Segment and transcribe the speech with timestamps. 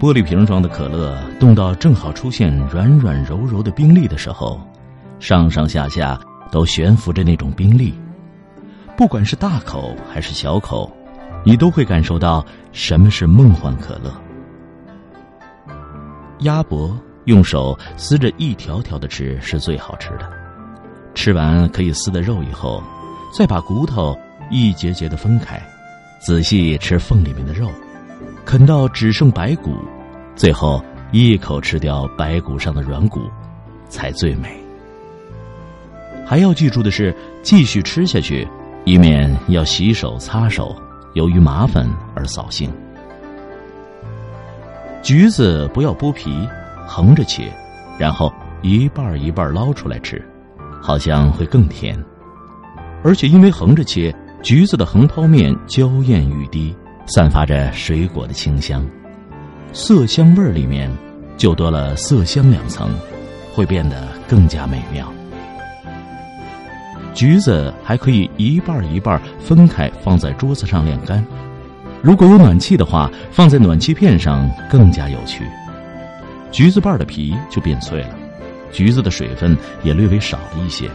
[0.00, 4.58] 玻璃瓶装的可乐冻到正好出现软软柔柔的冰粒的时候，
[5.18, 6.18] 上上下下
[6.50, 7.92] 都悬浮着那种冰粒。
[8.96, 10.90] 不管是大口还是小口，
[11.44, 12.42] 你都会感受到
[12.72, 14.10] 什么是梦幻可乐。
[16.38, 20.26] 鸭脖用手撕着一条条的吃是最好吃的，
[21.14, 22.82] 吃完可以撕的肉以后，
[23.36, 24.16] 再把骨头
[24.50, 25.62] 一节节的分开，
[26.22, 27.68] 仔细吃缝里面的肉。
[28.44, 29.76] 啃到只剩白骨，
[30.34, 33.20] 最后一口吃掉白骨上的软骨，
[33.88, 34.58] 才最美。
[36.26, 38.46] 还要记住的是，继续吃下去，
[38.84, 40.74] 以免要洗手擦手，
[41.14, 42.70] 由于麻烦而扫兴。
[45.02, 46.46] 橘子不要剥皮，
[46.86, 47.52] 横着切，
[47.98, 50.22] 然后一半一半捞出来吃，
[50.82, 51.98] 好像会更甜。
[53.02, 56.76] 而且因为横着切，橘子的横剖面娇艳欲滴。
[57.12, 58.86] 散发着水果的清香，
[59.72, 60.88] 色香味儿里面
[61.36, 62.88] 就多了色香两层，
[63.52, 65.12] 会变得更加美妙。
[67.12, 71.24] 橘子还可以一半一半分开放在桌子上晾干，
[72.00, 75.44] 如果有暖气的话，放在暖气片上更加有趣。
[76.52, 78.14] 橘子瓣的皮就变脆了，
[78.70, 80.88] 橘子的水分也略微少了一些，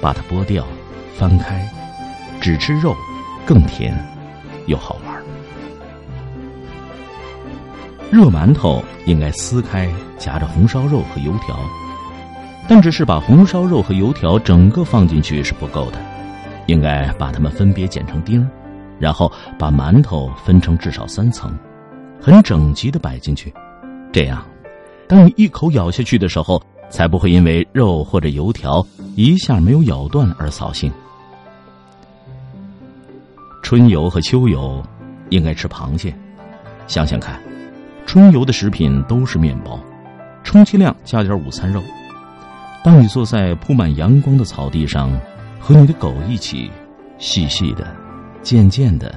[0.00, 0.66] 把它剥掉，
[1.14, 1.68] 翻开，
[2.40, 2.96] 只吃肉，
[3.44, 3.94] 更甜，
[4.66, 5.11] 又好玩。
[8.12, 11.58] 热馒头应该撕开，夹着红烧肉和油条，
[12.68, 15.98] 但只是把红烧肉和油条整个放进去是不够的，
[16.66, 18.46] 应该把它们分别剪成丁，
[18.98, 21.58] 然后把馒头分成至少三层，
[22.20, 23.50] 很整齐的摆进去，
[24.12, 24.44] 这样，
[25.08, 28.86] 当你一口咬下去的时候，才不会因为肉或者油条
[29.16, 30.92] 一下没有咬断而扫兴。
[33.62, 34.84] 春游和秋游，
[35.30, 36.14] 应该吃螃蟹，
[36.86, 37.40] 想想看。
[38.06, 39.80] 春游的食品都是面包，
[40.44, 41.82] 充其量加点午餐肉。
[42.84, 45.10] 当你坐在铺满阳光的草地上，
[45.58, 46.70] 和你的狗一起，
[47.18, 47.86] 细细的、
[48.42, 49.14] 渐渐的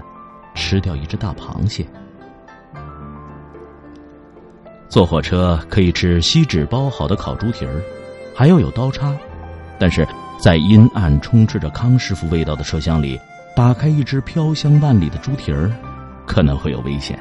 [0.54, 1.86] 吃掉一只大螃蟹。
[4.88, 7.82] 坐火车可以吃锡纸包好的烤猪蹄儿，
[8.34, 9.14] 还要有刀叉。
[9.78, 10.08] 但是
[10.40, 13.20] 在阴暗、充斥着康师傅味道的车厢里，
[13.56, 15.70] 打开一只飘香万里的猪蹄儿，
[16.26, 17.20] 可能会有危险。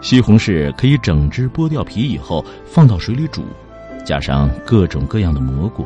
[0.00, 3.44] 西红柿可以整只剥掉皮以后放到水里煮，
[4.04, 5.84] 加上各种各样的蘑菇，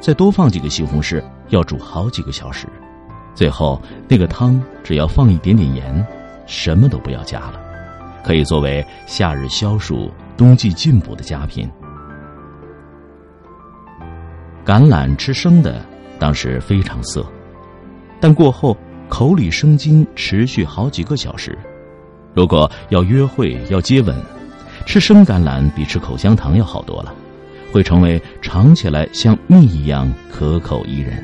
[0.00, 2.66] 再多放几个西红柿，要煮好几个小时。
[3.34, 6.06] 最后那个汤只要放一点点盐，
[6.46, 7.60] 什么都不要加了，
[8.24, 11.68] 可以作为夏日消暑、冬季进补的佳品。
[14.64, 15.84] 橄榄吃生的
[16.18, 17.26] 当时非常涩，
[18.20, 18.76] 但过后
[19.08, 21.58] 口里生津，持续好几个小时。
[22.34, 24.16] 如果要约会要接吻，
[24.86, 27.12] 吃生橄榄比吃口香糖要好多了，
[27.70, 31.22] 会成为尝起来像蜜一样可口宜人。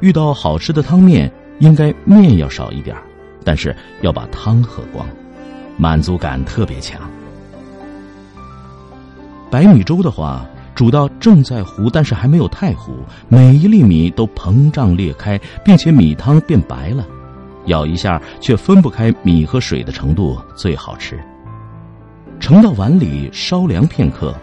[0.00, 2.96] 遇到好吃的汤面，应该面要少一点
[3.44, 5.06] 但是要把汤喝光，
[5.76, 7.00] 满足感特别强。
[9.50, 12.94] 白米粥的话，煮到正在糊，但是还没有太糊，
[13.28, 17.06] 每一粒米都膨胀裂开，并且米汤变白了。
[17.66, 21.18] 咬一下却分不开米和水的程度最好吃。
[22.40, 24.34] 盛到碗里稍凉片刻，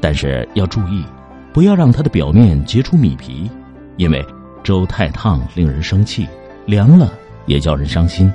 [0.00, 1.04] 但是要注意，
[1.52, 3.50] 不要让它的表面结出米皮，
[3.96, 4.24] 因为
[4.62, 6.26] 粥太烫令人生气，
[6.64, 7.12] 凉了
[7.44, 8.32] 也叫人伤心。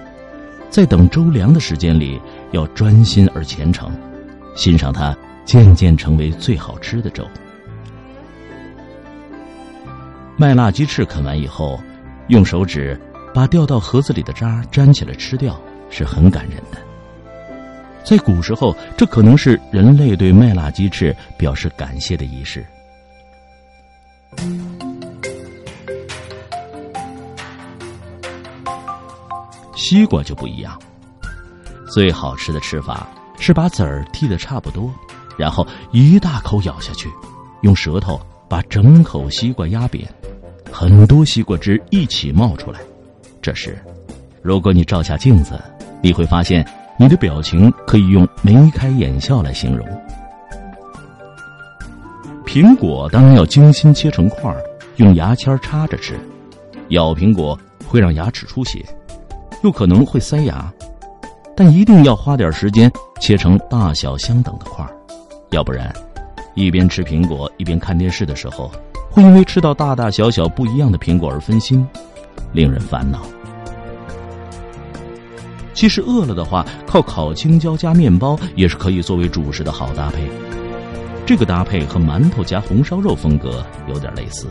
[0.70, 3.92] 在等粥凉的时间里，要专心而虔诚，
[4.56, 7.26] 欣赏它渐渐成为最好吃的粥。
[10.38, 11.80] 麦辣鸡翅啃完以后，
[12.28, 13.00] 用手指。
[13.34, 16.78] 把掉到盒子里的渣粘起来吃掉是很感人的。
[18.04, 22.66] 在古时候，这可能是人类对麦辣鸡翅表示感谢的仪式。
[29.76, 30.80] 西瓜就不一样，
[31.92, 33.08] 最好吃的吃法
[33.40, 34.94] 是把籽儿剔的差不多，
[35.38, 37.10] 然后一大口咬下去，
[37.62, 40.08] 用舌头把整口西瓜压扁，
[40.72, 42.80] 很多西瓜汁一起冒出来。
[43.42, 43.78] 这时，
[44.44, 45.60] 如果你照下镜子，
[46.00, 46.64] 你会发现
[46.98, 49.88] 你的表情可以用眉开眼笑来形容。
[52.46, 54.56] 苹果当然要精心切成块，
[54.98, 56.20] 用牙签插着吃。
[56.90, 57.58] 咬苹果
[57.88, 58.86] 会让牙齿出血，
[59.64, 60.72] 又可能会塞牙，
[61.56, 64.92] 但一定要花点时间切成大小相等的块儿，
[65.52, 65.92] 要不然，
[66.54, 68.70] 一边吃苹果一边看电视的时候，
[69.10, 71.88] 会因为吃到大大小小不一样的苹果而分心，
[72.54, 73.26] 令人烦恼。
[75.74, 80.30] 其实饿了的话，靠烤青椒加面包也是可以作为主食的好搭配。
[81.26, 84.48] 这个搭配和馒头加红烧肉风格有点类似。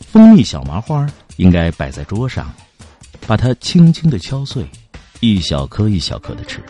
[0.00, 1.06] 蜂蜜小麻花
[1.36, 2.50] 应该摆在桌上，
[3.26, 4.64] 把它轻轻的敲碎，
[5.20, 6.60] 一小颗一小颗的吃。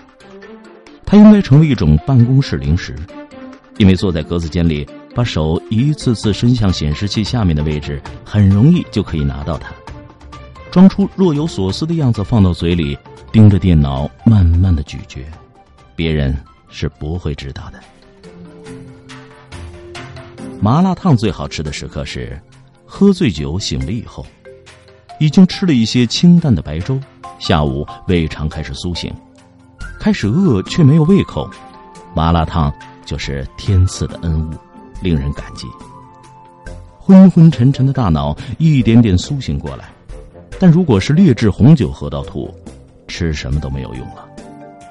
[1.05, 2.97] 它应该成为一种办公室零食，
[3.79, 4.85] 因为坐在格子间里，
[5.17, 9.73] 把手一次次伸向显示器下面的位置，很容易就可以拿到它。
[10.71, 12.99] 装出若有所思的样子，放到嘴里，
[13.33, 15.25] 盯着电脑慢慢的咀嚼，
[15.95, 16.37] 别人
[16.69, 17.81] 是不会知道的。
[20.61, 22.39] 麻辣烫最好吃的时刻是。
[22.89, 24.25] 喝醉酒醒了以后，
[25.19, 27.01] 已经吃了一些清淡的白粥，
[27.39, 29.13] 下午胃肠开始苏醒，
[29.99, 31.51] 开始饿却没有胃口，
[32.15, 32.73] 麻辣烫
[33.05, 34.55] 就是天赐的恩物，
[35.03, 35.67] 令人感激。
[36.99, 39.89] 昏昏沉沉的大脑一点点苏醒过来，
[40.59, 42.53] 但如果是劣质红酒喝到吐，
[43.07, 44.27] 吃什么都没有用了，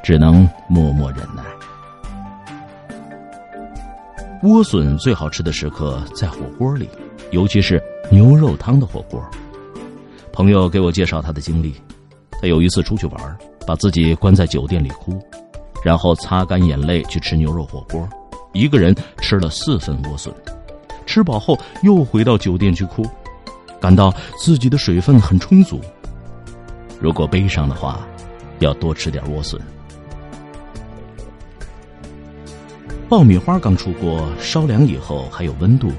[0.04, 1.44] 只能默默忍耐。
[4.42, 6.90] 莴笋最好吃的时刻在火锅里。
[7.32, 7.82] 尤其是
[8.12, 9.22] 牛肉汤的火锅。
[10.32, 11.74] 朋友给我介绍他的经历：
[12.40, 15.20] 他有一次出去玩，把自己关在酒店里哭，
[15.84, 18.08] 然后擦干眼泪去吃牛肉火锅，
[18.56, 20.34] 一个人吃了四份莴笋，
[21.06, 23.06] 吃饱后又回到酒店去哭，
[23.82, 25.82] 感到自己的水分很充足。
[27.02, 28.00] 如果悲伤的话，
[28.60, 29.60] 要多吃点莴笋。
[33.10, 35.92] 爆米花刚出锅，烧凉以后还有温度。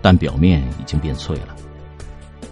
[0.00, 1.56] 但表面已经变脆了，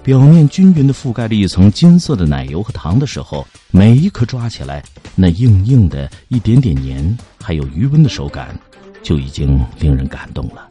[0.03, 4.82] 表面均匀的覆盖了一层金色的奶油和糖的时候，每一颗抓起来，
[5.14, 8.58] 那硬硬的一点点黏，还有余温的手感，
[9.06, 10.69] 就已经令人感动了。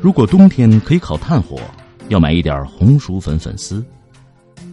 [0.00, 1.58] 如果冬天可以烤炭火，
[2.06, 3.84] 要买一点红薯粉粉丝，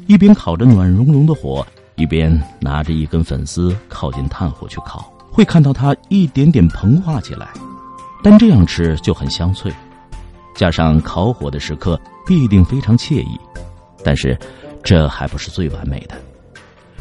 [0.06, 7.48] 一边烤着暖融融的火，一边拿着一根粉丝靠近炭火去烤，会看到它一点点膨化起来。
[8.22, 9.74] 但这样吃就很香脆，
[10.56, 13.39] 加上烤火的时刻必定非常惬意。
[14.04, 14.38] 但是，
[14.83, 16.16] 这还不是最完美的。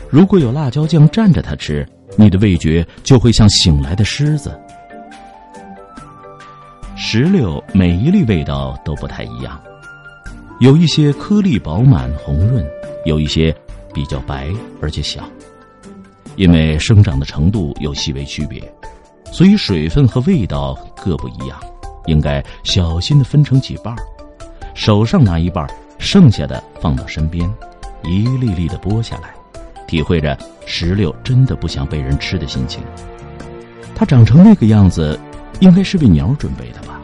[0.08, 4.58] 如果有辣椒酱蘸着它吃，你的味觉就会像醒来的狮子。
[6.96, 9.60] 石榴每一粒味道都不太一样，
[10.60, 12.64] 有一些颗粒饱满红润，
[13.04, 13.54] 有一些
[13.92, 14.48] 比较白
[14.80, 15.28] 而且小，
[16.36, 18.62] 因为生长的程度有细微区别。
[19.32, 21.60] 所以水分和味道各不一样，
[22.06, 23.94] 应该小心的分成几瓣
[24.74, 25.66] 手上拿一半
[25.98, 27.52] 剩下的放到身边，
[28.04, 29.33] 一粒粒的剥下来，
[29.94, 30.36] 体会着
[30.66, 32.82] 石榴真的不想被人吃的心情。
[33.94, 35.16] 它长成那个样子，
[35.60, 37.00] 应该是为鸟准备的吧？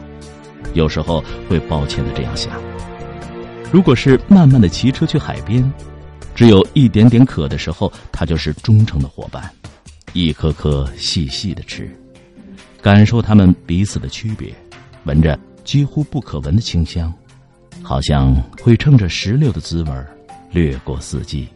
[0.75, 2.53] 有时候会抱歉的这样想。
[3.71, 5.73] 如果是慢慢的骑车去海边，
[6.35, 9.49] 只有一点点渴的时候，它就是忠诚的伙伴，
[10.13, 11.89] 一颗颗细细的吃。
[12.83, 14.53] 感受它们彼此的区别，
[15.05, 17.15] 闻着几乎不可闻的清香，
[17.85, 19.93] 好像会趁着石榴的滋味
[20.51, 21.47] 掠过四季。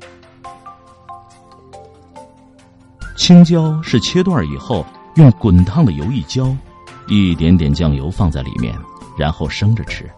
[3.17, 4.85] 青椒是切段以后
[5.17, 6.55] 用滚烫的油一浇，
[7.09, 8.75] 一点点酱油放在里面，
[9.17, 10.11] 然后生着吃，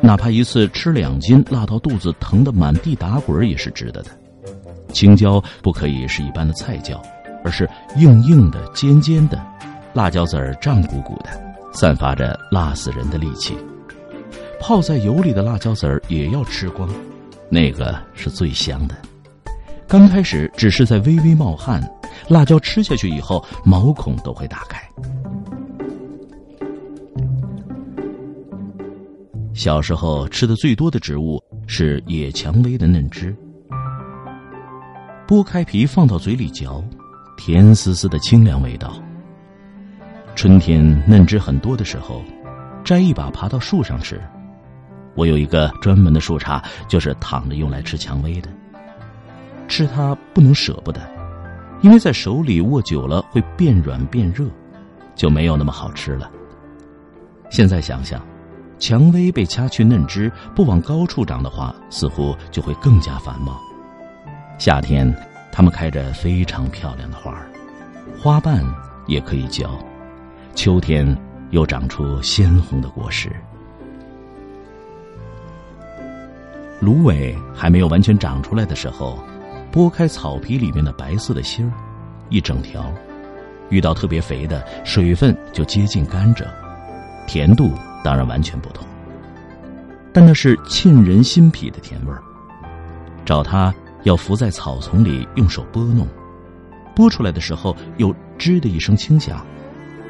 [0.00, 4.10] 哪怕一次吃两斤，辣到肚子疼得满地打滚也是值得的。
[4.92, 7.00] 青椒不可以是一般的菜椒，
[7.44, 9.40] 而是硬硬的、尖尖的。
[9.92, 11.30] 辣椒籽儿胀鼓鼓的，
[11.72, 13.56] 散发着辣死人的力气。
[14.58, 16.88] 泡在油里的辣椒籽儿也要吃光，
[17.50, 18.94] 那个是最香的。
[19.86, 21.80] 刚开始只是在微微冒汗，
[22.28, 24.82] 辣椒吃下去以后，毛孔都会打开。
[29.54, 33.34] 小时候吃的最多的植物是野蔷薇的嫩枝，
[35.26, 36.84] 剥开皮放到嘴里嚼，
[37.36, 38.94] 甜丝丝的清凉味道。
[40.34, 42.22] 春天嫩枝很多的时候，
[42.84, 44.20] 摘一把爬到树上吃。
[45.14, 48.50] 我有一个专门的树杈，就是躺着用来吃蔷薇的。
[49.66, 51.00] 吃它不能舍不得，
[51.82, 54.46] 因为在手里握久了会变软变热，
[55.14, 56.30] 就没有那么好吃了。
[57.50, 58.20] 现在想想，
[58.78, 63.60] 蔷薇被掐去嫩枝，不往高处长的话，似乎就会更加繁茂。
[64.58, 65.14] 夏天，
[65.52, 67.46] 它们开着非常漂亮的花儿，
[68.18, 68.64] 花瓣
[69.06, 69.68] 也可以嚼；
[70.54, 71.16] 秋天，
[71.50, 73.30] 又长出鲜红的果实。
[76.80, 79.18] 芦苇还没有完全长出来的时候，
[79.76, 81.72] 剥开草皮里面的白色的芯儿，
[82.30, 82.90] 一整条，
[83.68, 86.46] 遇到特别肥的，水分就接近甘蔗，
[87.26, 88.86] 甜度当然完全不同，
[90.14, 92.22] 但那是沁人心脾的甜味儿。
[93.22, 93.74] 找它。
[94.04, 96.06] 要伏在草丛里，用手拨弄，
[96.94, 99.44] 拨出来的时候有“吱”的一声轻响，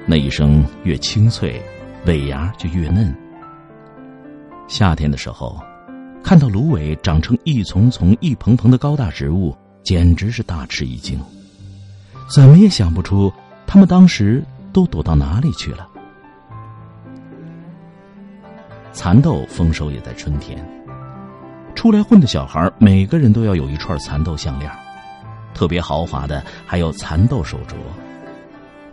[0.05, 1.63] 那一声越清脆，
[2.05, 3.17] 尾芽就越嫩。
[4.69, 5.59] 夏天的时候，
[6.27, 11.21] 看到芦苇长成一丛丛、一蓬蓬的高大植物，简直是大吃一惊。
[12.29, 13.33] 怎么也想不出，
[13.65, 15.87] 他们当时都躲到哪里去了。
[18.93, 20.59] 蚕豆丰收也在春天。
[21.77, 24.69] 出来混的小孩，每个人都要有一串蚕豆项链，
[25.55, 27.77] 特别豪华的还有蚕豆手镯。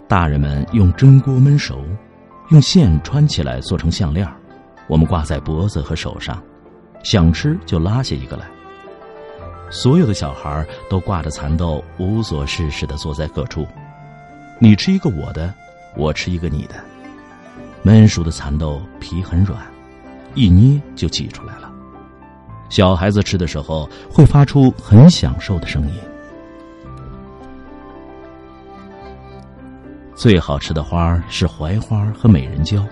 [0.07, 1.83] 大人们用蒸锅焖熟，
[2.51, 4.31] 用线穿起来做成项链，
[4.85, 6.39] 我们挂在脖子和手上，
[7.03, 8.45] 想吃就拉下一个来。
[9.69, 13.67] 所有的小孩都挂着蚕豆，无所事事的坐在各处，
[14.59, 15.53] 你吃一个我的，
[15.95, 16.75] 我吃一个你的。
[17.83, 19.59] 焖熟的蚕豆皮很软，
[20.35, 21.71] 一捏就挤出来了。
[22.69, 25.95] 小孩子吃的时候会发出很享受的声音。
[30.15, 32.85] 最好吃的花是槐花和美人蕉。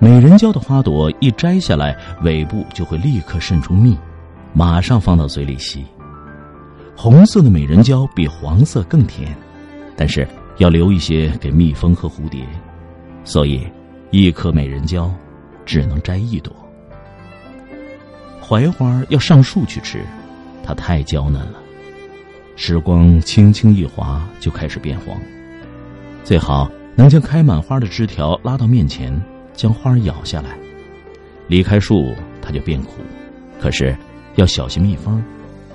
[0.00, 3.98] 美人蕉的花朵一摘下来，尾部就会立刻渗出蜜，
[4.52, 5.84] 马上放到嘴里吸。
[6.96, 9.36] 红色的美人蕉比黄色更甜，
[9.96, 10.26] 但是
[10.58, 12.46] 要留一些给蜜蜂和蝴蝶，
[13.24, 13.66] 所以
[14.10, 15.12] 一颗美人蕉
[15.66, 16.52] 只能摘一朵。
[18.40, 20.00] 槐花要上树去吃，
[20.62, 21.58] 它太娇嫩了。
[22.54, 25.16] 时光轻轻一划就开始变黄，
[26.22, 29.12] 最好能将开满花的枝条拉到面前，
[29.58, 30.56] 将花咬下来。
[31.48, 32.92] 离开树，它就变苦。
[33.60, 33.96] 可是
[34.36, 35.20] 要小心蜜蜂，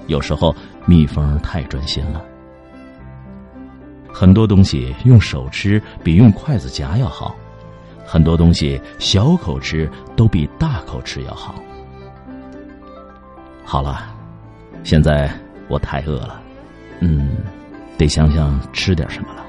[0.08, 2.24] 有时候蜜蜂太专心了。
[4.08, 7.36] 很多东西用手吃比用筷子夹要好，
[8.06, 11.54] 很多东西小口吃都比大口吃要好。
[13.66, 14.16] 好了，
[14.86, 15.30] 现在
[15.68, 16.42] 我太饿了，
[17.02, 17.36] 嗯，
[17.98, 19.43] 得想想吃点什么了。